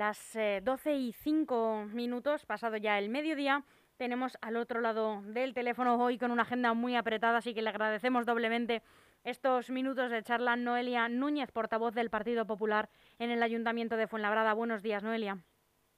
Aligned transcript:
Las 0.00 0.32
12 0.62 0.94
y 0.94 1.12
5 1.12 1.88
minutos, 1.92 2.46
pasado 2.46 2.78
ya 2.78 2.98
el 2.98 3.10
mediodía, 3.10 3.64
tenemos 3.98 4.38
al 4.40 4.56
otro 4.56 4.80
lado 4.80 5.20
del 5.20 5.52
teléfono 5.52 6.02
hoy 6.02 6.16
con 6.16 6.30
una 6.30 6.40
agenda 6.40 6.72
muy 6.72 6.96
apretada, 6.96 7.36
así 7.36 7.52
que 7.52 7.60
le 7.60 7.68
agradecemos 7.68 8.24
doblemente 8.24 8.82
estos 9.24 9.68
minutos 9.68 10.10
de 10.10 10.22
charla 10.22 10.56
Noelia 10.56 11.06
Núñez, 11.10 11.52
portavoz 11.52 11.92
del 11.92 12.08
Partido 12.08 12.46
Popular 12.46 12.88
en 13.18 13.30
el 13.30 13.42
Ayuntamiento 13.42 13.98
de 13.98 14.06
Fuenlabrada. 14.06 14.54
Buenos 14.54 14.80
días, 14.80 15.02
Noelia. 15.02 15.36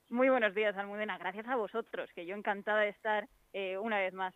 Muy 0.09 0.27
buenos 0.27 0.53
días, 0.53 0.75
Almudena. 0.75 1.17
Gracias 1.17 1.47
a 1.47 1.55
vosotros, 1.55 2.11
que 2.11 2.25
yo 2.25 2.35
encantada 2.35 2.81
de 2.81 2.89
estar 2.89 3.29
eh, 3.53 3.77
una 3.77 3.99
vez 3.99 4.13
más. 4.13 4.35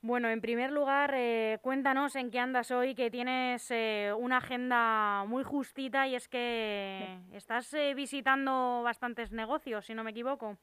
Bueno, 0.00 0.28
en 0.28 0.40
primer 0.40 0.70
lugar, 0.70 1.12
eh, 1.14 1.58
cuéntanos 1.60 2.14
en 2.14 2.30
qué 2.30 2.38
andas 2.38 2.70
hoy, 2.70 2.94
que 2.94 3.10
tienes 3.10 3.68
eh, 3.70 4.12
una 4.16 4.36
agenda 4.36 5.24
muy 5.26 5.42
justita 5.42 6.06
y 6.06 6.14
es 6.14 6.28
que 6.28 7.18
estás 7.32 7.74
visitando 7.96 8.82
bastantes 8.84 9.32
negocios, 9.32 9.86
si 9.86 9.94
no 9.94 10.04
me 10.04 10.12
equivoco. 10.12 10.56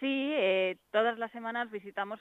Sí, 0.00 0.32
todas 0.92 1.18
las 1.18 1.32
semanas 1.32 1.70
visitamos 1.72 2.20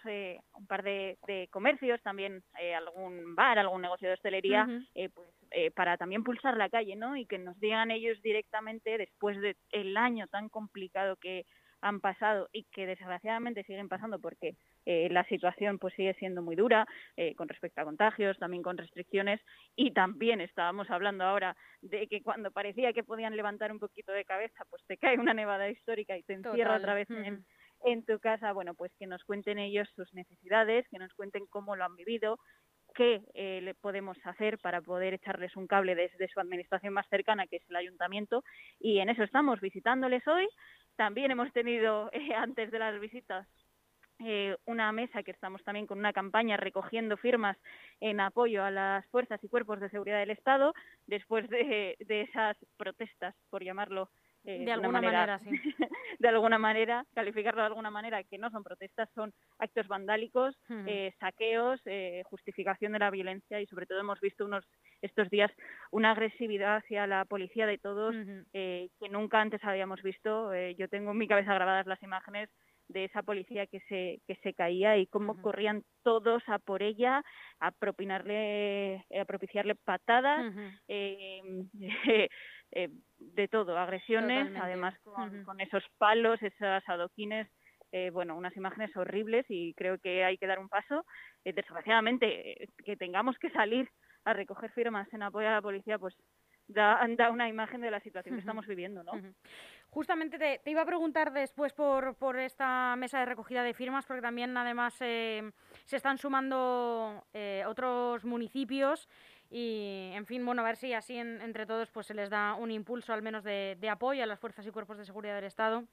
un 0.53 0.65
par 0.65 0.81
de, 0.81 1.17
comercios, 1.51 2.01
también 2.01 2.43
algún 2.75 3.35
bar, 3.35 3.59
algún 3.59 3.83
negocio 3.83 4.07
de 4.07 4.15
hostelería, 4.15 4.67
pues 5.13 5.29
eh, 5.51 5.71
para 5.71 5.97
también 5.97 6.23
pulsar 6.23 6.57
la 6.57 6.69
calle, 6.69 6.95
¿no? 6.95 7.15
Y 7.15 7.25
que 7.25 7.37
nos 7.37 7.57
digan 7.59 7.89
ellos 7.89 8.21
directamente, 8.21 8.97
después 8.97 9.37
del 9.71 9.97
año 9.97 10.27
tan 10.27 10.49
complicado 10.49 11.15
que 11.15 11.45
han 11.81 11.99
pasado 11.99 12.49
y 12.51 12.63
que 12.65 12.85
desgraciadamente 12.85 13.63
siguen 13.63 13.89
pasando 13.89 14.19
porque 14.19 14.55
eh, 14.85 15.09
la 15.11 15.23
situación 15.25 15.79
pues 15.79 15.93
sigue 15.95 16.13
siendo 16.15 16.41
muy 16.41 16.55
dura 16.55 16.85
eh, 17.15 17.35
con 17.35 17.47
respecto 17.47 17.81
a 17.81 17.85
contagios, 17.85 18.37
también 18.39 18.63
con 18.63 18.77
restricciones. 18.77 19.41
Y 19.75 19.91
también 19.91 20.41
estábamos 20.41 20.89
hablando 20.89 21.23
ahora 21.23 21.55
de 21.81 22.07
que 22.07 22.21
cuando 22.21 22.51
parecía 22.51 22.93
que 22.93 23.03
podían 23.03 23.35
levantar 23.35 23.71
un 23.71 23.79
poquito 23.79 24.11
de 24.11 24.25
cabeza 24.25 24.63
pues 24.69 24.83
te 24.87 24.97
cae 24.97 25.19
una 25.19 25.33
nevada 25.33 25.69
histórica 25.69 26.17
y 26.17 26.23
te 26.23 26.33
encierra 26.33 26.77
otra 26.77 26.93
vez 26.93 27.09
en, 27.09 27.45
en 27.85 28.05
tu 28.05 28.19
casa, 28.19 28.53
bueno, 28.53 28.73
pues 28.73 28.91
que 28.97 29.07
nos 29.07 29.23
cuenten 29.23 29.59
ellos 29.59 29.87
sus 29.95 30.13
necesidades, 30.13 30.87
que 30.89 30.99
nos 30.99 31.13
cuenten 31.13 31.45
cómo 31.47 31.75
lo 31.75 31.85
han 31.85 31.95
vivido, 31.95 32.39
qué 32.95 33.21
eh, 33.35 33.61
le 33.61 33.75
podemos 33.75 34.17
hacer 34.23 34.57
para 34.57 34.81
poder 34.81 35.13
echarles 35.13 35.55
un 35.55 35.67
cable 35.67 35.95
desde 35.95 36.27
su 36.29 36.39
administración 36.39 36.93
más 36.93 37.07
cercana, 37.09 37.45
que 37.47 37.57
es 37.57 37.69
el 37.69 37.75
ayuntamiento, 37.75 38.43
y 38.79 38.99
en 38.99 39.09
eso 39.09 39.23
estamos 39.23 39.61
visitándoles 39.61 40.27
hoy. 40.27 40.47
También 40.97 41.31
hemos 41.31 41.53
tenido, 41.53 42.09
eh, 42.13 42.33
antes 42.35 42.69
de 42.71 42.79
las 42.79 42.99
visitas, 42.99 43.47
eh, 44.19 44.57
una 44.65 44.91
mesa 44.91 45.23
que 45.23 45.31
estamos 45.31 45.63
también 45.63 45.85
con 45.85 45.99
una 45.99 46.11
campaña 46.11 46.57
recogiendo 46.57 47.17
firmas 47.17 47.55
en 48.01 48.19
apoyo 48.19 48.63
a 48.63 48.71
las 48.71 49.05
fuerzas 49.07 49.41
y 49.43 49.47
cuerpos 49.47 49.79
de 49.79 49.89
seguridad 49.91 50.19
del 50.19 50.31
Estado 50.31 50.73
después 51.05 51.47
de 51.49 51.95
esas 52.09 52.57
protestas, 52.77 53.35
por 53.51 53.63
llamarlo 53.63 54.09
eh, 54.43 54.63
de, 54.65 54.71
alguna 54.71 55.01
manera, 55.01 55.39
sí. 55.39 55.49
de 56.19 56.27
alguna 56.27 56.57
manera, 56.57 57.05
calificarlo 57.13 57.61
de 57.61 57.67
alguna 57.67 57.91
manera, 57.91 58.23
que 58.23 58.37
no 58.37 58.49
son 58.49 58.63
protestas, 58.63 59.09
son 59.13 59.33
actos 59.59 59.87
vandálicos, 59.87 60.57
eh, 60.85 61.13
saqueos, 61.19 61.81
eh, 61.85 62.23
justificación 62.25 62.93
de 62.93 62.99
la 62.99 63.11
violencia 63.11 63.59
y 63.59 63.65
sobre 63.67 63.85
todo 63.85 63.99
hemos 63.99 64.19
visto 64.19 64.45
unos 64.45 64.65
estos 65.01 65.29
días 65.29 65.51
una 65.91 66.11
agresividad 66.11 66.77
hacia 66.77 67.07
la 67.07 67.25
policía 67.25 67.67
de 67.67 67.77
todos 67.77 68.15
que 68.53 69.09
nunca 69.09 69.41
antes 69.41 69.63
habíamos 69.63 70.01
visto. 70.01 70.53
yo 70.77 70.87
tengo 70.87 71.11
en 71.11 71.17
mi 71.17 71.27
cabeza 71.27 71.53
grabadas 71.53 71.85
las 71.85 72.01
imágenes 72.01 72.49
de 72.89 73.05
esa 73.05 73.23
policía 73.23 73.67
que 73.67 73.79
se, 73.81 74.21
que 74.27 74.35
se 74.41 74.53
caía 74.53 74.97
y 74.97 75.07
cómo 75.07 75.41
corrían 75.41 75.83
todos 76.03 76.41
a 76.47 76.59
por 76.59 76.83
ella, 76.83 77.23
a 77.59 77.71
propinarle, 77.71 79.05
a 79.19 79.25
propiciarle 79.25 79.75
patadas, 79.75 80.53
eh, 82.71 82.89
de 83.17 83.47
todo, 83.47 83.77
agresiones, 83.77 84.53
además 84.59 84.97
con, 85.03 85.59
esos 85.59 85.83
palos, 85.97 86.41
esos 86.41 86.83
adoquines, 86.87 87.47
eh, 87.91 88.09
bueno, 88.09 88.35
unas 88.35 88.55
imágenes 88.57 88.95
horribles 88.95 89.45
y 89.49 89.73
creo 89.73 89.97
que 89.97 90.23
hay 90.23 90.37
que 90.37 90.47
dar 90.47 90.59
un 90.59 90.69
paso. 90.69 91.05
Eh, 91.45 91.53
desgraciadamente, 91.53 92.69
que 92.83 92.97
tengamos 92.97 93.37
que 93.39 93.49
salir 93.51 93.89
a 94.25 94.33
recoger 94.33 94.71
firmas 94.71 95.11
en 95.13 95.23
apoyo 95.23 95.47
a 95.47 95.53
la 95.53 95.61
policía, 95.61 95.97
pues 95.97 96.15
da, 96.67 96.99
da 97.17 97.31
una 97.31 97.47
imagen 97.47 97.81
de 97.81 97.91
la 97.91 98.01
situación 98.01 98.35
que 98.35 98.41
estamos 98.41 98.67
viviendo, 98.67 99.03
¿no? 99.03 99.13
Justamente 99.97 100.37
te, 100.37 100.61
iba 100.69 100.83
a 100.83 100.85
preguntar 100.85 101.33
después 101.33 101.73
por, 101.73 102.13
por 102.17 102.37
esta 102.37 102.95
mesa 102.97 103.17
de 103.17 103.25
recogida 103.25 103.63
de 103.63 103.73
firmas, 103.73 104.05
porque 104.05 104.21
también 104.21 104.55
además 104.55 104.93
se 104.93 105.41
están 105.89 106.19
sumando 106.19 107.25
otros 107.65 108.23
municipios 108.23 109.09
y, 109.49 110.11
en 110.13 110.27
fin, 110.27 110.45
bueno, 110.45 110.61
a 110.61 110.65
ver 110.65 110.75
si 110.75 110.93
así 110.93 111.17
entre 111.17 111.65
todos 111.65 111.89
pues 111.89 112.05
se 112.05 112.13
les 112.13 112.29
da 112.29 112.53
un 112.53 112.69
impulso 112.69 113.11
al 113.11 113.23
menos 113.23 113.43
de, 113.43 113.75
apoyo 113.89 114.21
a 114.21 114.27
las 114.27 114.39
fuerzas 114.39 114.67
y 114.67 114.69
cuerpos 114.69 114.99
de 114.99 115.05
seguridad 115.05 115.33
del 115.33 115.45
Estado. 115.45 115.83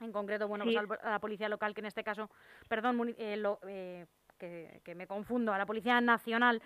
En 0.00 0.10
concreto, 0.10 0.48
bueno, 0.48 0.64
pues 0.64 0.76
a 1.04 1.10
la 1.10 1.20
policía 1.20 1.48
local, 1.48 1.72
que 1.72 1.82
en 1.82 1.86
este 1.86 2.02
caso, 2.02 2.28
perdón, 2.68 3.14
eh, 3.16 3.40
eh, 3.68 4.06
que, 4.36 4.80
que, 4.82 4.94
me 4.96 5.06
confundo, 5.06 5.52
a 5.52 5.58
la 5.58 5.66
Policía 5.66 6.00
Nacional 6.00 6.60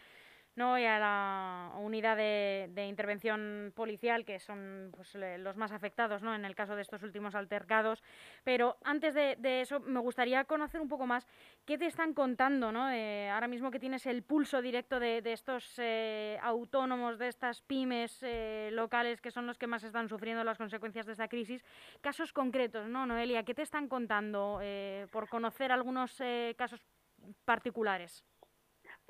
¿no? 0.56 0.78
y 0.78 0.84
a 0.84 0.98
la 0.98 1.72
unidad 1.78 2.16
de, 2.16 2.86
intervención 2.88 3.72
policial, 3.74 4.24
que 4.24 4.38
son 4.38 4.90
pues, 4.94 5.14
los 5.14 5.56
más 5.56 5.72
afectados 5.72 6.22
¿no? 6.22 6.34
en 6.34 6.44
el 6.44 6.54
caso 6.54 6.76
de 6.76 6.82
estos 6.82 7.02
últimos 7.02 7.34
altercados. 7.34 8.02
Pero 8.44 8.76
antes 8.84 9.14
de, 9.14 9.60
eso, 9.60 9.80
me 9.80 10.00
gustaría 10.00 10.44
conocer 10.44 10.80
un 10.80 10.88
poco 10.88 11.06
más 11.06 11.26
qué 11.64 11.78
te 11.78 11.86
están 11.86 12.14
contando, 12.14 12.72
¿no? 12.72 12.90
Eh, 12.90 13.30
ahora 13.30 13.48
mismo 13.48 13.70
que 13.70 13.78
tienes 13.78 14.06
el 14.06 14.22
pulso 14.22 14.60
directo 14.60 14.98
de, 14.98 15.22
estos 15.24 15.74
eh, 15.78 16.38
autónomos, 16.42 17.18
de 17.18 17.28
estas 17.28 17.62
pymes 17.62 18.22
eh, 18.22 18.70
locales 18.72 19.20
que 19.20 19.30
son 19.30 19.46
los 19.46 19.58
que 19.58 19.66
más 19.66 19.84
están 19.84 20.08
sufriendo 20.08 20.42
las 20.44 20.58
consecuencias 20.58 21.06
de 21.06 21.12
esta 21.12 21.28
crisis. 21.28 21.64
Casos 22.00 22.32
concretos, 22.32 22.88
¿no, 22.88 23.06
Noelia? 23.06 23.44
¿Qué 23.44 23.54
te 23.54 23.62
están 23.62 23.88
contando 23.88 24.60
por 25.10 25.28
conocer 25.28 25.72
algunos 25.72 26.20
casos 26.56 26.80
particulares? 27.44 28.24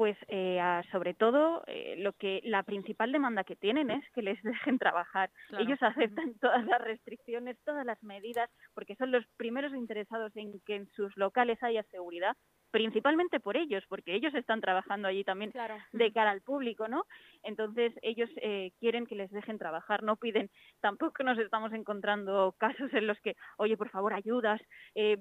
Pues 0.00 0.16
eh, 0.28 0.59
sobre 0.93 1.12
todo 1.12 1.62
eh, 1.66 1.94
lo 1.99 2.15
que 2.15 2.41
la 2.44 2.62
principal 2.62 3.12
demanda 3.12 3.44
que 3.44 3.55
tienen 3.55 3.91
es 3.91 4.03
que 4.15 4.22
les 4.22 4.43
dejen 4.43 4.78
trabajar. 4.78 5.31
Ellos 5.59 5.78
aceptan 5.83 6.38
todas 6.41 6.65
las 6.65 6.81
restricciones, 6.81 7.59
todas 7.66 7.84
las 7.84 8.03
medidas, 8.03 8.49
porque 8.72 8.97
son 8.97 9.10
los 9.10 9.27
primeros 9.37 9.75
interesados 9.75 10.34
en 10.37 10.59
que 10.65 10.77
en 10.77 10.89
sus 10.93 11.15
locales 11.19 11.62
haya 11.62 11.83
seguridad, 11.91 12.34
principalmente 12.71 13.41
por 13.41 13.59
ellos, 13.59 13.84
porque 13.91 14.15
ellos 14.15 14.33
están 14.34 14.62
trabajando 14.62 15.06
allí 15.06 15.22
también 15.22 15.53
de 15.93 16.12
cara 16.12 16.31
al 16.31 16.41
público, 16.41 16.89
¿no? 16.89 17.05
Entonces 17.43 17.93
ellos 18.00 18.31
eh, 18.37 18.71
quieren 18.81 19.05
que 19.05 19.16
les 19.16 19.31
dejen 19.31 19.59
trabajar, 19.59 20.03
no 20.03 20.16
piden, 20.16 20.49
tampoco 20.81 21.25
nos 21.25 21.39
estamos 21.39 21.75
encontrando 21.75 22.55
casos 22.56 22.91
en 22.94 23.06
los 23.06 23.21
que, 23.21 23.37
oye, 23.59 23.77
por 23.77 23.91
favor, 23.91 24.15
ayudas, 24.15 24.62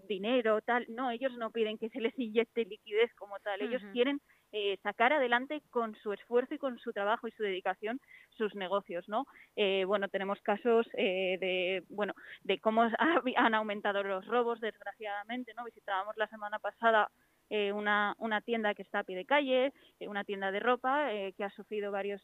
dinero, 0.07 0.61
tal, 0.61 0.85
no, 0.87 1.11
ellos 1.11 1.33
no 1.37 1.51
piden 1.51 1.77
que 1.77 1.89
se 1.89 1.99
les 1.99 2.17
inyecte 2.17 2.63
liquidez 2.63 3.13
como 3.15 3.39
tal, 3.39 3.61
ellos 3.61 3.81
quieren 3.91 4.21
eh, 4.51 4.77
sacar 4.81 5.13
adelante 5.13 5.61
con 5.69 5.95
su 5.95 6.11
esfuerzo 6.11 6.55
y 6.55 6.57
con 6.57 6.79
su 6.79 6.91
trabajo 6.91 7.27
y 7.27 7.31
su 7.31 7.43
dedicación 7.43 7.99
sus 8.37 8.55
negocios, 8.55 9.07
¿no? 9.07 9.25
Eh, 9.55 9.83
bueno, 9.85 10.07
tenemos 10.07 10.41
casos 10.41 10.87
eh, 10.93 11.37
de, 11.39 11.83
bueno, 11.89 12.13
de 12.43 12.59
cómo 12.59 12.83
han 13.37 13.53
aumentado 13.53 14.01
los 14.03 14.25
robos, 14.25 14.59
desgraciadamente, 14.59 15.53
¿no? 15.55 15.65
Visitábamos 15.65 16.17
la 16.17 16.27
semana 16.27 16.59
pasada 16.59 17.09
una, 17.73 18.13
una 18.19 18.41
tienda 18.41 18.75
que 18.75 18.83
está 18.83 18.99
a 18.99 19.03
pie 19.03 19.15
de 19.15 19.25
calle, 19.25 19.73
una 20.01 20.23
tienda 20.23 20.51
de 20.51 20.59
ropa 20.59 21.09
que 21.35 21.43
ha 21.43 21.49
sufrido 21.49 21.91
varios 21.91 22.21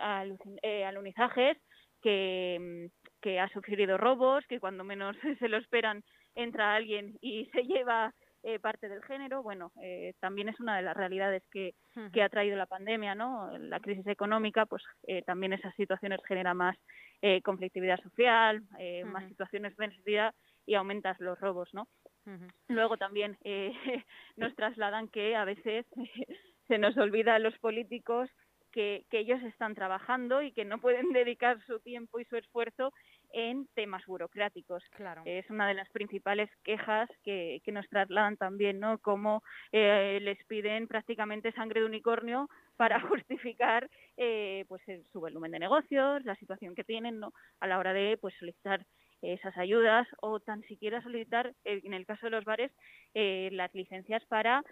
alunizajes, 0.00 1.56
que, 2.02 2.90
que 3.20 3.38
ha 3.38 3.48
sufrido 3.50 3.96
robos, 3.96 4.44
que 4.48 4.58
cuando 4.58 4.82
menos 4.82 5.16
se 5.38 5.48
lo 5.48 5.58
esperan 5.58 6.02
entra 6.36 6.74
alguien 6.74 7.18
y 7.20 7.46
se 7.46 7.62
lleva 7.62 8.14
eh, 8.48 8.60
parte 8.60 8.88
del 8.88 9.02
género, 9.02 9.42
bueno, 9.42 9.72
eh, 9.82 10.14
también 10.20 10.48
es 10.48 10.60
una 10.60 10.76
de 10.76 10.82
las 10.82 10.96
realidades 10.96 11.42
que, 11.50 11.74
que, 12.12 12.22
ha 12.22 12.28
traído 12.28 12.56
la 12.56 12.66
pandemia, 12.66 13.16
¿no? 13.16 13.58
La 13.58 13.80
crisis 13.80 14.06
económica, 14.06 14.66
pues 14.66 14.84
eh, 15.08 15.22
también 15.22 15.52
esas 15.52 15.74
situaciones 15.74 16.20
generan 16.28 16.56
más 16.56 16.76
conflictividad 17.42 18.00
social, 18.00 18.62
más 19.06 19.26
situaciones 19.26 19.76
de 19.76 19.88
necesidad 19.88 20.32
y 20.64 20.74
aumentas 20.74 21.18
los 21.18 21.40
robos, 21.40 21.68
¿no? 21.74 21.88
Luego 22.68 22.96
también 22.96 23.36
nos 24.36 24.54
trasladan 24.54 25.08
que 25.08 25.34
a 25.34 25.44
veces 25.44 25.84
se 26.68 26.78
nos 26.78 26.96
olvida 26.98 27.34
a 27.34 27.40
los 27.40 27.58
políticos 27.58 28.30
que, 28.70 29.06
que, 29.10 29.18
ellos 29.18 29.42
están 29.42 29.74
trabajando 29.74 30.42
y 30.42 30.52
que 30.52 30.64
no 30.64 30.78
pueden 30.78 31.08
dedicar 31.12 31.60
su 31.66 31.80
tiempo 31.80 32.20
y 32.20 32.26
su 32.26 32.36
esfuerzo 32.36 32.92
burocráticos. 34.16 34.82
Claro. 34.92 35.20
Es 35.26 35.48
una 35.50 35.68
de 35.68 35.74
las 35.74 35.90
principales 35.90 36.48
quejas 36.64 37.08
que, 37.22 37.60
que 37.62 37.72
nos 37.72 37.86
trasladan 37.88 38.38
también, 38.38 38.80
¿no? 38.80 38.98
Cómo 38.98 39.42
eh, 39.72 40.18
les 40.22 40.42
piden 40.46 40.88
prácticamente 40.88 41.52
sangre 41.52 41.80
de 41.80 41.86
unicornio 41.86 42.48
para 42.76 42.98
justificar 43.22 43.90
eh, 44.16 44.64
pues 44.68 44.82
su 45.12 45.20
volumen 45.20 45.52
de 45.52 45.58
negocios, 45.58 46.24
la 46.24 46.34
situación 46.36 46.74
que 46.74 46.84
tienen, 46.84 47.20
¿no? 47.20 47.32
A 47.60 47.66
la 47.66 47.78
hora 47.78 47.92
de 47.92 48.16
pues 48.18 48.34
solicitar 48.38 48.86
esas 49.22 49.56
ayudas 49.56 50.06
o 50.20 50.40
tan 50.40 50.62
siquiera 50.62 51.02
solicitar, 51.02 51.52
eh, 51.64 51.80
en 51.84 51.94
el 51.94 52.06
caso 52.06 52.26
de 52.26 52.30
los 52.30 52.44
bares, 52.44 52.72
las 53.14 53.74
licencias 53.74 54.22
para 54.26 54.62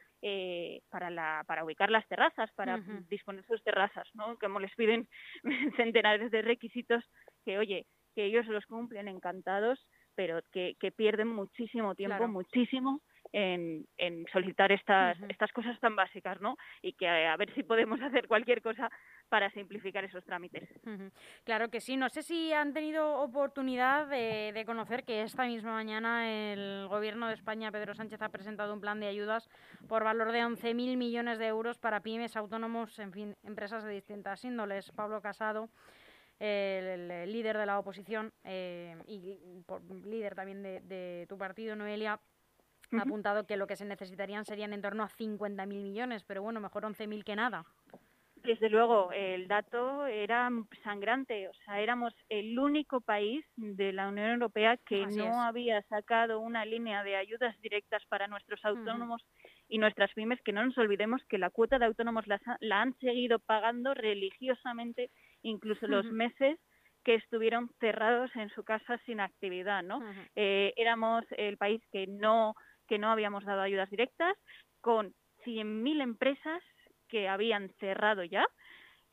para 0.90 1.08
la 1.10 1.44
para 1.46 1.64
ubicar 1.64 1.90
las 1.90 2.06
terrazas, 2.08 2.50
para 2.52 2.78
disponer 3.08 3.44
sus 3.46 3.62
terrazas, 3.62 4.06
¿no? 4.14 4.38
Como 4.38 4.60
les 4.60 4.74
piden 4.74 5.08
centenares 5.76 6.30
de 6.30 6.42
requisitos 6.42 7.02
que, 7.44 7.58
oye, 7.58 7.86
que 8.14 8.24
ellos 8.24 8.46
los 8.46 8.64
cumplen 8.66 9.08
encantados, 9.08 9.86
pero 10.14 10.40
que, 10.52 10.76
que 10.80 10.92
pierden 10.92 11.28
muchísimo 11.28 11.94
tiempo, 11.94 12.28
muchísimo 12.28 13.00
en, 13.34 13.84
en 13.98 14.24
solicitar 14.32 14.70
estas, 14.70 15.18
estas 15.28 15.50
cosas 15.50 15.78
tan 15.80 15.96
básicas, 15.96 16.40
¿no? 16.40 16.56
Y 16.82 16.92
que 16.92 17.08
a, 17.08 17.36
ver 17.36 17.52
si 17.54 17.64
podemos 17.64 18.00
hacer 18.02 18.28
cualquier 18.28 18.62
cosa 18.62 18.88
para 19.28 19.50
simplificar 19.50 20.04
esos 20.04 20.24
trámites. 20.24 20.68
Claro 21.42 21.68
que 21.68 21.80
sí. 21.80 21.96
No 21.96 22.08
sé 22.08 22.22
si 22.22 22.52
han 22.52 22.72
tenido 22.72 23.20
oportunidad 23.20 24.06
de, 24.06 24.52
de, 24.54 24.64
conocer 24.64 25.04
que 25.04 25.22
esta 25.22 25.46
misma 25.46 25.72
mañana 25.72 26.30
el 26.52 26.86
Gobierno 26.88 27.26
de 27.26 27.34
España, 27.34 27.72
Pedro 27.72 27.94
Sánchez, 27.94 28.22
ha 28.22 28.28
presentado 28.28 28.72
un 28.72 28.80
plan 28.80 29.00
de 29.00 29.08
ayudas 29.08 29.48
por 29.88 30.04
valor 30.04 30.30
de 30.30 30.44
11.000 30.44 30.96
millones 30.96 31.38
de 31.38 31.46
euros 31.46 31.78
para 31.78 32.00
pymes, 32.00 32.36
autónomos, 32.36 32.98
en 33.00 33.12
fin, 33.12 33.34
empresas 33.42 33.82
de 33.82 33.92
distintas 33.92 34.44
índoles. 34.44 34.92
Pablo 34.92 35.20
Casado 35.20 35.70
el, 36.38 37.32
líder 37.32 37.58
de 37.58 37.66
la 37.66 37.78
oposición 37.78 38.32
eh, 38.44 38.96
y 39.06 39.38
líder 40.04 40.34
también 40.34 40.62
de, 40.62 41.26
tu 41.28 41.38
partido, 41.38 41.76
Noelia, 41.76 42.20
ha 42.92 43.02
apuntado 43.02 43.46
que 43.46 43.56
lo 43.56 43.66
que 43.66 43.76
se 43.76 43.84
necesitarían 43.84 44.44
serían 44.44 44.72
en 44.72 44.82
torno 44.82 45.02
a 45.02 45.08
50.000 45.08 45.66
millones, 45.66 46.24
pero 46.24 46.42
bueno, 46.42 46.60
mejor 46.60 46.84
11.000 46.84 47.24
que 47.24 47.36
nada. 47.36 47.64
Desde 48.44 48.68
luego, 48.68 49.10
el 49.12 49.48
dato 49.48 50.06
era 50.06 50.50
sangrante. 50.82 51.48
O 51.48 51.54
sea, 51.64 51.80
éramos 51.80 52.14
el 52.28 52.58
único 52.58 53.00
país 53.00 53.42
de 53.56 53.90
la 53.94 54.08
Unión 54.08 54.32
Europea 54.32 54.76
que 54.86 55.06
no 55.06 55.42
había 55.42 55.80
sacado 55.84 56.40
una 56.40 56.66
línea 56.66 57.02
de 57.02 57.16
ayudas 57.16 57.58
directas 57.62 58.02
para 58.06 58.28
nuestros 58.28 58.62
autónomos 58.62 59.24
y 59.74 59.78
nuestras 59.78 60.12
pymes, 60.14 60.40
que 60.42 60.52
no 60.52 60.64
nos 60.64 60.78
olvidemos 60.78 61.20
que 61.24 61.36
la 61.36 61.50
cuota 61.50 61.80
de 61.80 61.86
autónomos 61.86 62.28
la, 62.28 62.40
la 62.60 62.80
han 62.80 62.96
seguido 63.00 63.40
pagando 63.40 63.92
religiosamente 63.92 65.10
incluso 65.42 65.88
los 65.88 66.06
meses 66.12 66.60
que 67.02 67.16
estuvieron 67.16 67.68
cerrados 67.80 68.30
en 68.36 68.50
su 68.50 68.62
casa 68.62 68.98
sin 69.04 69.18
actividad, 69.18 69.82
¿no? 69.82 70.00
Eh, 70.36 70.72
éramos 70.76 71.24
el 71.36 71.56
país 71.56 71.82
que 71.90 72.06
no 72.06 72.54
que 72.86 73.00
no 73.00 73.10
habíamos 73.10 73.44
dado 73.44 73.62
ayudas 73.62 73.90
directas, 73.90 74.36
con 74.80 75.12
100.000 75.44 76.02
empresas 76.02 76.62
que 77.08 77.28
habían 77.28 77.68
cerrado 77.80 78.22
ya 78.22 78.46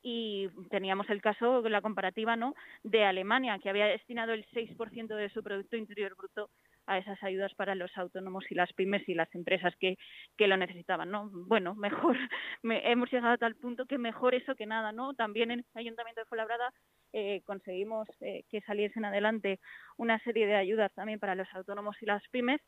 y 0.04 0.48
teníamos 0.70 1.10
el 1.10 1.24
caso, 1.24 1.68
la 1.68 1.82
comparativa, 1.82 2.36
¿no?, 2.36 2.54
de 2.84 3.04
Alemania, 3.04 3.58
que 3.58 3.70
había 3.70 3.88
destinado 3.88 4.34
el 4.34 4.46
6% 4.52 5.16
de 5.16 5.30
su 5.30 5.42
Producto 5.42 5.76
Interior 5.76 6.16
Bruto 6.16 6.52
a 6.92 6.98
esas 6.98 7.24
ayudas 7.24 7.54
para 7.56 7.74
los 7.74 7.96
autónomos 7.98 8.44
y 8.50 8.56
las 8.56 8.72
pymes 8.74 9.08
y 9.08 9.14
las 9.14 9.34
empresas 9.34 9.74
que, 9.80 9.98
que 10.38 10.48
lo 10.48 10.58
necesitaban, 10.58 11.10
¿no? 11.10 11.30
Bueno, 11.32 11.74
mejor, 11.76 12.18
hemos 12.64 13.12
llegado 13.12 13.34
a 13.34 13.38
tal 13.38 13.56
punto 13.56 13.86
que 13.86 13.98
mejor 13.98 14.36
eso 14.36 14.56
que 14.56 14.66
nada, 14.66 14.92
¿no? 14.92 15.14
También 15.14 15.52
en 15.52 15.60
el 15.60 15.66
Ayuntamiento 15.74 16.22
de 16.22 16.26
Fuenlabrada 16.26 16.74
eh, 17.14 17.42
conseguimos 17.46 18.10
eh, 18.20 18.44
que 18.50 18.62
saliesen 18.62 19.06
adelante 19.06 19.60
una 19.98 20.20
serie 20.20 20.48
de 20.48 20.56
ayudas 20.56 20.94
también 20.94 21.20
para 21.20 21.36
los 21.36 21.48
autónomos 21.54 21.96
y 22.02 22.06
las 22.06 22.28
pymes 22.30 22.62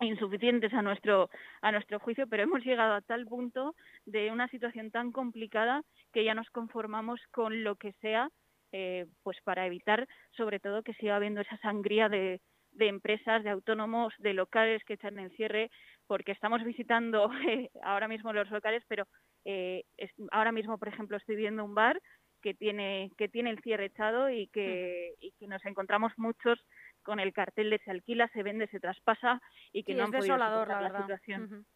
insuficientes 0.00 0.74
a 0.74 0.82
nuestro 0.82 1.30
a 1.62 1.72
nuestro 1.72 1.98
juicio, 2.00 2.26
pero 2.26 2.42
hemos 2.42 2.64
llegado 2.64 2.94
a 2.94 3.00
tal 3.00 3.26
punto 3.26 3.74
de 4.04 4.30
una 4.30 4.48
situación 4.48 4.90
tan 4.90 5.12
complicada 5.12 5.82
que 6.12 6.24
ya 6.24 6.34
nos 6.34 6.50
conformamos 6.50 7.20
con 7.30 7.64
lo 7.64 7.76
que 7.76 7.92
sea, 8.02 8.28
eh, 8.72 9.06
pues 9.22 9.38
para 9.42 9.66
evitar, 9.66 10.06
sobre 10.36 10.60
todo, 10.60 10.82
que 10.82 10.94
siga 10.94 11.16
habiendo 11.16 11.40
esa 11.40 11.56
sangría 11.58 12.08
de, 12.08 12.40
de 12.76 12.88
empresas, 12.88 13.42
de 13.42 13.50
autónomos, 13.50 14.14
de 14.18 14.34
locales 14.34 14.84
que 14.84 14.94
echan 14.94 15.18
en 15.18 15.30
cierre, 15.30 15.70
porque 16.06 16.32
estamos 16.32 16.62
visitando 16.62 17.30
eh, 17.48 17.70
ahora 17.82 18.08
mismo 18.08 18.32
los 18.32 18.50
locales, 18.50 18.82
pero 18.88 19.06
eh, 19.44 19.84
ahora 20.30 20.52
mismo, 20.52 20.78
por 20.78 20.88
ejemplo, 20.88 21.16
estoy 21.16 21.36
viendo 21.36 21.64
un 21.64 21.74
bar 21.74 22.00
que 22.42 22.54
tiene 22.54 23.10
que 23.16 23.28
tiene 23.28 23.50
el 23.50 23.60
cierre 23.60 23.86
echado 23.86 24.30
y 24.30 24.46
que, 24.48 25.14
y 25.20 25.32
que 25.32 25.48
nos 25.48 25.64
encontramos 25.64 26.12
muchos 26.16 26.60
con 27.02 27.18
el 27.18 27.32
cartel 27.32 27.70
de 27.70 27.78
se 27.78 27.90
alquila, 27.90 28.28
se 28.28 28.42
vende, 28.42 28.68
se 28.68 28.78
traspasa 28.78 29.40
y 29.72 29.82
que 29.82 29.94
no 29.94 30.04
han 30.04 30.12
podido 30.12 30.38
soportar 30.38 30.82
la, 30.82 31.00
situación. 31.00 31.66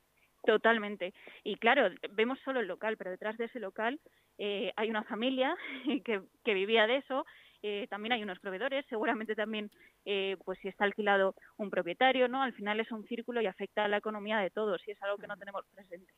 Totalmente. 0.44 1.12
Y 1.44 1.56
claro, 1.56 1.90
vemos 2.12 2.38
solo 2.44 2.60
el 2.60 2.66
local, 2.66 2.96
pero 2.96 3.10
detrás 3.10 3.36
de 3.36 3.46
ese 3.46 3.60
local 3.60 4.00
eh, 4.38 4.72
hay 4.76 4.90
una 4.90 5.04
familia 5.04 5.56
que, 6.04 6.22
que 6.44 6.54
vivía 6.54 6.86
de 6.86 6.96
eso, 6.96 7.26
eh, 7.62 7.86
también 7.88 8.12
hay 8.12 8.22
unos 8.22 8.38
proveedores, 8.40 8.86
seguramente 8.88 9.34
también, 9.34 9.70
eh, 10.04 10.36
pues 10.44 10.58
si 10.60 10.68
está 10.68 10.84
alquilado 10.84 11.34
un 11.56 11.70
propietario, 11.70 12.28
¿no? 12.28 12.42
Al 12.42 12.52
final 12.52 12.80
es 12.80 12.90
un 12.90 13.04
círculo 13.04 13.40
y 13.40 13.46
afecta 13.46 13.84
a 13.84 13.88
la 13.88 13.98
economía 13.98 14.38
de 14.38 14.50
todos 14.50 14.86
y 14.86 14.92
es 14.92 15.02
algo 15.02 15.18
que 15.18 15.26
no 15.26 15.36
tenemos 15.36 15.64
presente 15.74 16.12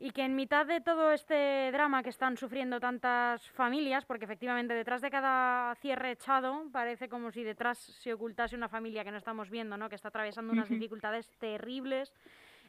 y 0.00 0.12
que 0.12 0.22
en 0.22 0.36
mitad 0.36 0.64
de 0.64 0.80
todo 0.80 1.10
este 1.12 1.70
drama 1.72 2.02
que 2.02 2.10
están 2.10 2.36
sufriendo 2.36 2.78
tantas 2.78 3.48
familias, 3.50 4.04
porque 4.04 4.26
efectivamente 4.26 4.74
detrás 4.74 5.02
de 5.02 5.10
cada 5.10 5.74
cierre 5.76 6.12
echado 6.12 6.66
parece 6.70 7.08
como 7.08 7.32
si 7.32 7.42
detrás 7.42 7.78
se 7.78 8.12
ocultase 8.12 8.54
una 8.54 8.68
familia 8.68 9.02
que 9.02 9.10
no 9.10 9.16
estamos 9.16 9.50
viendo, 9.50 9.76
¿no? 9.76 9.88
que 9.88 9.96
está 9.96 10.08
atravesando 10.08 10.52
unas 10.52 10.68
dificultades 10.68 11.28
terribles. 11.38 12.14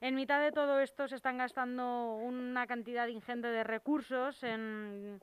En 0.02 0.16
mitad 0.16 0.42
de 0.42 0.52
todo 0.52 0.80
esto 0.80 1.08
se 1.08 1.16
están 1.16 1.38
gastando 1.38 2.16
una 2.16 2.66
cantidad 2.66 3.08
ingente 3.08 3.50
de 3.50 3.64
recursos 3.64 4.42
en, 4.44 5.20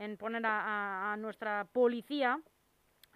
en 0.00 0.16
poner 0.16 0.42
a, 0.46 1.14
nuestra 1.18 1.66
policía 1.66 2.40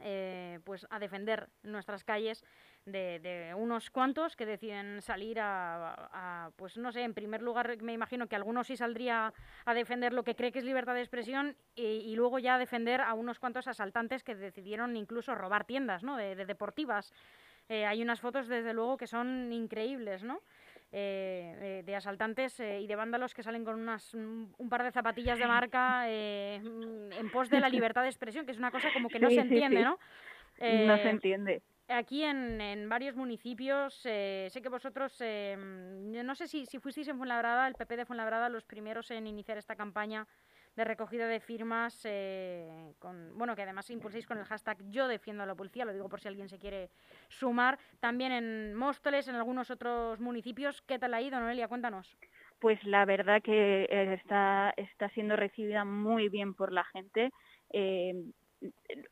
eh, 0.00 0.60
pues 0.64 0.86
a 0.90 0.98
defender 0.98 1.48
nuestras 1.62 2.04
calles 2.04 2.44
de, 2.84 3.54
unos 3.56 3.90
cuantos 3.90 4.36
que 4.36 4.44
deciden 4.44 5.00
salir 5.00 5.38
a, 5.40 6.50
pues 6.56 6.76
no 6.76 6.92
sé, 6.92 7.02
en 7.02 7.14
primer 7.14 7.40
lugar 7.40 7.81
me 7.81 7.94
imagino 7.94 8.26
que 8.26 8.36
algunos 8.36 8.66
sí 8.66 8.76
saldría 8.76 9.32
a 9.64 9.75
defender 9.75 10.12
lo 10.12 10.25
que 10.25 10.34
cree 10.34 10.52
que 10.52 10.58
es 10.58 10.64
libertad 10.64 10.94
de 10.94 11.00
expresión 11.00 11.56
y, 11.75 12.14
luego 12.16 12.38
ya 12.38 12.56
a 12.56 12.58
defender 12.58 13.00
a 13.00 13.14
unos 13.14 13.38
cuantos 13.38 13.66
asaltantes 13.66 14.22
que 14.22 14.34
decidieron 14.34 14.96
incluso 14.96 15.34
robar 15.34 15.64
tiendas, 15.64 16.02
¿no? 16.02 16.16
De, 16.16 16.34
deportivas. 16.34 17.12
Eh, 17.70 17.86
hay 17.86 18.02
unas 18.02 18.20
fotos 18.20 18.46
desde 18.46 18.75
luego 18.75 18.98
que 18.98 19.06
son 19.06 19.50
increíbles, 19.52 20.22
¿no? 20.22 20.42
Eh, 20.92 21.82
de 21.84 21.96
asaltantes 21.96 22.60
eh, 22.60 22.81
y 22.81 22.86
de 22.86 22.94
vándalos 22.94 23.34
que 23.34 23.42
salen 23.42 23.64
con 23.64 23.81
unas, 23.81 24.14
un, 24.14 24.69
par 24.70 24.84
de 24.84 24.92
zapatillas 24.92 25.38
de 25.40 25.46
marca 25.46 26.08
en 26.08 27.31
pos 27.32 27.50
de 27.50 27.58
la 27.58 27.69
libertad 27.69 28.02
de 28.02 28.08
expresión, 28.08 28.46
que 28.46 28.52
es 28.52 28.58
una 28.58 28.70
cosa 28.70 28.92
como 28.92 29.08
que 29.08 29.19
no 29.19 29.28
se 29.28 29.40
entiende, 29.40 29.82
¿no? 29.82 29.98
no 30.60 30.96
se 30.98 31.08
entiende 31.08 31.62
aquí 31.88 32.22
en, 32.22 32.60
en 32.60 32.88
varios 32.88 33.16
municipios. 33.16 34.00
Eh, 34.04 34.48
sé 34.50 34.62
que 34.62 34.69
vosotros, 34.69 35.16
eh, 35.20 35.56
no 35.56 36.34
sé 36.34 36.48
si, 36.48 36.66
si 36.66 36.78
fuisteis 36.78 37.08
en 37.08 37.19
Fuenlabrada, 37.19 37.66
el 37.69 37.75
PP 37.75 37.96
de 37.96 38.06
Fuenlabrada, 38.06 38.48
los 38.48 38.64
primeros 38.64 39.10
en 39.10 39.26
iniciar 39.26 39.58
esta 39.58 39.76
campaña 39.76 40.26
de 40.76 40.84
recogida 40.84 41.28
de 41.28 41.40
firmas, 41.40 42.00
eh, 42.04 42.93
con, 42.98 43.36
bueno, 43.36 43.54
que 43.54 43.62
además 43.62 43.90
impulséis 43.90 44.26
con 44.26 44.38
el 44.38 44.44
hashtag 44.44 44.78
Yo 44.90 45.08
defiendo 45.08 45.43
a 45.43 45.46
la 45.46 45.54
policía, 45.54 45.84
lo 45.84 45.93
digo 45.93 46.08
por 46.08 46.20
si 46.20 46.28
alguien 46.28 46.48
se 46.48 46.58
quiere 46.58 46.90
sumar. 47.28 47.78
También 48.00 48.32
en 48.32 48.74
Móstoles, 48.74 49.28
en 49.28 49.36
algunos 49.36 49.70
otros 49.70 50.20
municipios. 50.20 50.82
¿Qué 50.82 50.98
tal 50.98 51.14
ha 51.14 51.22
ido, 51.22 51.38
Noelia? 51.38 51.69
Cuéntanos. 51.69 52.16
Pues 52.58 52.82
la 52.84 53.04
verdad 53.04 53.43
que 53.43 53.86
está, 54.14 54.72
está 54.76 55.08
siendo 55.10 55.36
recibida 55.36 55.84
muy 55.84 56.28
bien 56.28 56.54
por 56.54 56.72
la 56.72 56.84
gente. 56.84 57.31
Eh, 57.72 58.14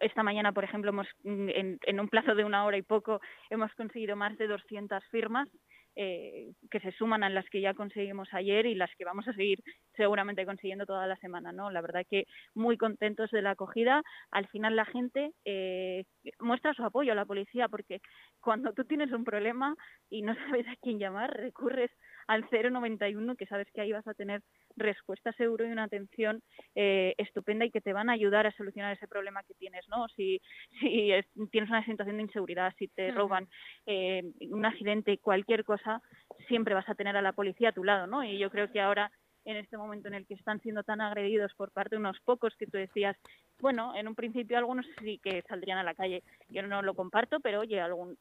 esta 0.01 0.23
mañana, 0.23 0.53
por 0.53 0.65
ejemplo, 0.65 0.91
hemos, 0.91 1.09
mm, 1.25 1.49
en, 1.83 2.01
un 2.01 2.09
plazo 2.09 2.35
de 2.35 2.45
una 2.45 2.65
hora 2.65 2.77
y 2.77 2.83
poco, 2.83 3.21
hemos 3.51 3.73
conseguido 3.75 4.17
más 4.17 4.37
de 4.39 4.47
200 4.47 5.05
firmas 5.11 5.49
eh, 5.97 6.53
que 6.71 6.81
se 6.81 6.93
suman 6.93 7.23
a 7.23 7.31
las 7.31 7.49
que 7.51 7.61
ya 7.61 7.75
conseguimos 7.75 8.29
ayer 8.33 8.67
y 8.67 8.75
las 8.75 8.91
que 8.97 9.05
vamos 9.05 9.27
a 9.29 9.33
seguir 9.33 9.63
seguramente 9.97 10.47
consiguiendo 10.47 10.87
toda 10.87 11.07
la 11.07 11.17
semana, 11.17 11.53
¿no? 11.53 11.71
La 11.71 11.81
verdad 11.81 12.07
que 12.09 12.27
muy 12.55 12.77
contentos 12.77 13.31
de 13.31 13.43
la 13.43 13.51
acogida. 13.51 14.03
Al 14.31 14.47
final 14.49 14.77
la 14.77 14.85
gente 14.85 15.33
eh, 15.45 16.05
muestra 16.41 16.75
su 16.75 16.85
apoyo 16.85 17.13
a 17.13 17.17
la 17.17 17.27
policía 17.27 17.69
porque 17.69 18.01
cuando 18.41 18.73
tú 18.73 18.85
tienes 18.85 19.13
un 19.13 19.25
problema 19.25 19.75
y 20.11 20.23
no 20.23 20.35
sabes 20.49 20.67
a 20.69 20.77
quién 20.81 20.99
llamar, 20.99 21.37
recurres 21.37 21.91
al 22.27 22.45
091 22.51 23.37
que 23.37 23.47
sabes 23.47 23.69
que 23.73 23.81
ahí 23.81 23.93
vas 23.93 24.07
a 24.07 24.15
tener 24.15 24.43
respuesta 24.77 25.33
seguro 25.33 25.67
y 25.67 25.73
una 25.73 25.85
atención 25.85 26.43
eh, 26.75 27.15
estupenda 27.19 27.65
y 27.65 27.71
que 27.71 27.81
te 27.81 27.93
van 27.93 28.11
a 28.11 28.15
ayudar 28.15 28.47
a 28.47 28.53
solucionar 28.53 28.93
ese 28.93 29.09
problema 29.09 29.43
que 29.43 29.55
tienes, 29.55 29.89
¿no? 29.89 30.09
Si, 30.09 30.41
si 30.81 31.13
tienes 31.51 31.71
una 31.71 31.85
situación 31.85 32.17
de 32.17 32.23
inseguridad, 32.23 32.73
si 32.79 32.89
te 32.89 33.11
roban 33.11 33.49
eh, 33.87 34.23
un 34.51 34.65
accidente, 34.65 35.19
cualquier 35.19 35.65
cosa, 35.65 36.01
siempre 36.49 36.75
vas 36.75 36.89
a 36.89 36.95
tener 36.95 37.17
a 37.17 37.23
la 37.23 37.33
policía 37.33 37.71
a 37.71 37.73
tu 37.73 37.85
lado, 37.85 38.07
¿no? 38.07 38.25
Y 38.25 38.39
yo 38.39 38.51
creo 38.51 38.71
que 38.71 38.81
ahora 38.81 39.11
en 39.45 39.57
este 39.57 39.77
momento 39.77 40.09
en 40.09 40.15
el 40.15 40.27
que 40.27 40.35
están 40.35 40.61
siendo 40.61 40.83
tan 40.83 41.01
agredidos 41.01 41.53
por 41.55 41.73
parte 41.73 41.97
de 41.97 42.01
unos 42.01 42.19
pocos 42.21 42.55
que 42.57 42.67
tú 42.67 42.77
decías, 42.77 43.17
bueno, 43.61 43.95
en 43.97 44.09
un 44.09 44.15
principio 44.15 44.59
algunos 44.59 44.87
sí 45.01 45.19
que 45.23 45.43
saldrían 45.43 45.79
a 45.79 45.85
la 45.85 45.95
calle. 45.95 46.23
Yo 46.49 46.63
no 46.63 46.83
lo 46.83 46.95
comparto, 46.95 47.41
pero 47.41 47.61
oye, 47.61 47.81
algún, 47.81 48.17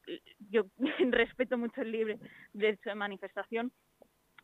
yo 0.50 0.64
respeto 1.10 1.58
mucho 1.58 1.82
el 1.82 1.92
libre 1.92 2.18
derecho 2.52 2.90
de 2.90 2.94
manifestación 2.94 3.72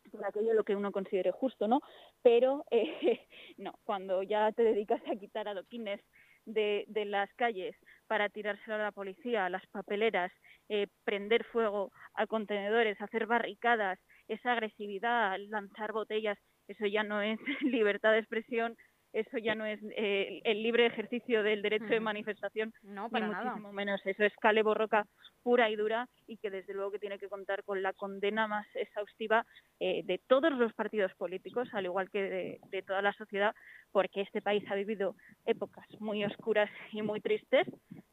por 0.09 0.25
aquello 0.25 0.55
lo 0.55 0.65
que 0.65 0.77
uno 0.77 0.93
considere 0.93 1.31
justo, 1.31 1.69
¿no? 1.69 1.81
Pero 2.23 2.65
eh, 2.71 3.27
no, 3.57 3.75
cuando 3.85 4.23
ya 4.23 4.53
te 4.53 4.63
dedicas 4.63 5.01
a 5.11 5.17
quitar 5.17 5.49
adoquines 5.49 6.01
de, 6.45 6.85
de 6.89 7.05
las 7.05 7.33
calles 7.35 7.77
para 8.07 8.29
tirárselo 8.29 8.77
a 8.77 8.79
la 8.79 8.93
policía, 8.93 9.45
a 9.45 9.51
las 9.51 9.67
papeleras, 9.67 10.33
eh, 10.69 10.87
prender 11.05 11.45
fuego 11.45 11.93
a 12.15 12.27
contenedores, 12.27 13.01
hacer 13.01 13.27
barricadas, 13.27 13.99
esa 14.29 14.53
agresividad, 14.53 15.39
lanzar 15.49 15.93
botellas, 15.93 16.39
eso 16.69 16.87
ya 16.87 17.03
no 17.03 17.21
es 17.23 17.39
libertad 17.63 18.13
de 18.13 18.19
expresión, 18.19 18.77
eso 19.13 19.39
ya 19.39 19.55
no 19.55 19.65
es 19.65 19.81
eh, 19.97 20.41
el 20.45 20.63
libre 20.63 20.87
ejercicio 20.87 21.43
del 21.43 21.63
derecho 21.63 21.87
de 21.87 22.01
manifestación, 22.01 22.73
no, 22.83 23.09
para 23.09 23.27
ni 23.27 23.33
nada. 23.33 23.45
muchísimo 23.45 23.73
menos. 23.73 24.01
Eso 24.05 24.25
es 24.25 24.35
cale 24.37 24.63
borroca 24.63 25.07
pura 25.43 25.71
y 25.71 25.77
dura 25.77 26.09
y 26.27 26.37
que 26.37 26.51
desde 26.51 26.75
luego 26.75 26.91
que 26.91 26.99
tiene 26.99 27.19
que 27.19 27.29
contar 27.29 27.65
con 27.65 27.83
la 27.83 27.93
condena 27.95 28.47
más 28.47 28.67
exhaustiva 28.75 29.47
eh, 29.81 30.03
de 30.05 30.19
todos 30.19 30.53
los 30.53 30.75
partidos 30.75 31.15
políticos, 31.15 31.69
al 31.73 31.87
igual 31.87 32.11
que 32.11 32.59
de, 32.71 32.83
toda 32.83 33.01
la 33.03 33.13
sociedad, 33.15 33.55
porque 33.93 34.21
este 34.21 34.43
país 34.43 34.63
ha 34.71 34.75
vivido 34.75 35.15
épocas 35.47 35.87
muy 36.01 36.25
oscuras 36.25 36.71
y 36.93 37.03
muy 37.03 37.21
tristes 37.21 37.67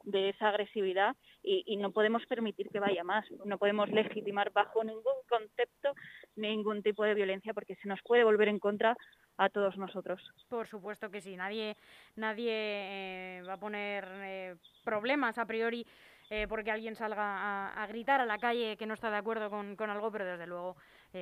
de 0.04 0.30
esa 0.30 0.48
agresividad 0.48 1.14
y, 1.42 1.62
y 1.66 1.76
no 1.76 1.90
podemos 1.90 2.24
permitir 2.26 2.68
que 2.70 2.80
vaya 2.80 3.04
más. 3.04 3.26
No 3.44 3.58
podemos 3.58 3.90
legitimar 3.90 4.50
bajo 4.52 4.82
ningún 4.82 5.02
concepto 5.28 5.94
ningún 6.36 6.82
tipo 6.82 7.04
de 7.04 7.14
violencia 7.14 7.52
porque 7.54 7.76
se 7.76 7.88
nos 7.88 8.00
puede 8.02 8.24
volver 8.24 8.48
en 8.48 8.58
contra 8.58 8.96
a 9.38 9.48
todos 9.48 9.76
nosotros. 9.76 10.32
Por 10.48 10.66
supuesto 10.66 11.10
que 11.10 11.20
sí, 11.20 11.36
nadie, 11.36 11.76
nadie 12.16 12.52
eh, 12.52 13.42
va 13.46 13.54
a 13.54 13.58
poner 13.58 14.06
eh, 14.22 14.56
problemas 14.84 15.38
a 15.38 15.46
priori 15.46 15.86
eh, 16.28 16.46
porque 16.48 16.72
alguien 16.72 16.96
salga 16.96 17.80
a, 17.80 17.86
gritar 17.86 18.20
a 18.20 18.26
la 18.26 18.38
calle 18.38 18.76
que 18.76 18.86
no 18.86 18.94
está 18.94 19.10
de 19.10 19.16
acuerdo 19.16 19.48
con, 19.48 19.76
con 19.76 19.90
algo, 19.90 20.10
pero 20.10 20.24
desde 20.24 20.46
luego 20.46 20.76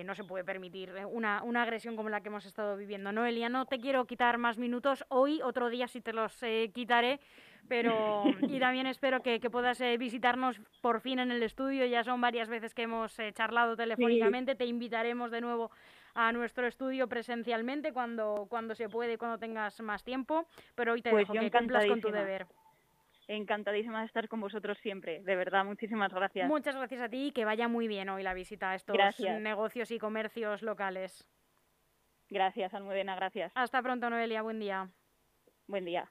no 0.05 0.17
se 0.17 0.25
puede 0.25 0.43
permitir 0.43 0.93
una, 1.09 1.45
una, 1.45 1.63
agresión 1.63 1.95
como 1.95 2.09
la 2.09 2.21
que 2.21 2.29
hemos 2.29 2.47
estado 2.47 2.77
viviendo. 2.77 3.13
Noelia, 3.13 3.49
no 3.49 3.65
te 3.67 3.79
quiero 3.79 4.07
quitar 4.07 4.39
más 4.39 4.59
minutos, 4.59 5.05
hoy 5.09 5.41
otro 5.41 5.69
día 5.69 5.87
sí 5.87 6.01
te 6.01 6.13
los 6.13 6.37
quitaré, 6.73 7.21
pero 7.69 8.25
y 8.41 8.59
también 8.59 8.89
espero 8.89 9.23
que, 9.23 9.39
que 9.39 9.51
puedas 9.51 9.79
visitarnos 9.97 10.59
por 10.81 11.01
fin 11.01 11.21
en 11.21 11.31
el 11.31 11.45
estudio, 11.45 11.87
ya 11.87 12.03
son 12.03 12.21
varias 12.21 12.49
veces 12.49 12.75
que 12.75 12.83
hemos 12.83 13.17
charlado 13.35 13.77
telefónicamente, 13.77 14.57
te 14.57 14.65
invitaremos 14.65 15.31
de 15.31 15.43
nuevo 15.43 15.71
a 16.15 16.33
nuestro 16.33 16.67
estudio 16.67 17.09
presencialmente 17.09 17.93
cuando, 17.93 18.47
cuando 18.49 18.75
se 18.75 18.89
puede, 18.89 19.19
cuando 19.19 19.39
tengas 19.39 19.81
más 19.81 20.05
tiempo, 20.05 20.47
pero 20.75 20.93
hoy 20.93 21.03
te 21.03 21.11
pues 21.11 21.29
dejo 21.29 21.41
que 21.41 21.51
cumplas 21.51 21.87
con 21.87 22.01
tu 22.01 22.11
deber. 22.11 22.47
Encantadísima 23.27 24.01
de 24.01 24.07
estar 24.07 24.29
con 24.29 24.41
vosotros 24.41 24.79
siempre, 24.79 25.21
de 25.23 25.37
verdad, 25.37 25.65
muchísimas 25.65 26.13
gracias. 26.13 26.47
Muchas 26.47 26.77
gracias 26.77 27.01
a 27.01 27.09
ti 27.09 27.29
y 27.29 27.33
que 27.33 27.45
vaya 27.45 27.69
muy 27.69 27.89
bien 27.89 28.09
hoy 28.11 28.23
la 28.23 28.35
visita 28.35 28.71
a 28.71 28.75
estos 28.75 28.97
negocios 29.41 29.91
y 29.91 29.99
comercios 29.99 30.63
locales. 30.63 31.27
Gracias, 32.29 32.75
Almudena, 32.75 33.17
gracias. 33.17 33.53
Hasta 33.55 33.83
pronto, 33.83 34.11
Noelia, 34.11 34.43
buen 34.43 34.61
día. 34.61 34.89
Buen 35.67 35.85
día. 35.85 36.11